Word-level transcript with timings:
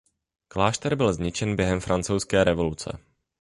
Klášter 0.47 0.95
byl 0.95 1.13
zničen 1.13 1.55
během 1.55 1.79
Francouzské 1.79 2.43
revoluce. 2.43 2.97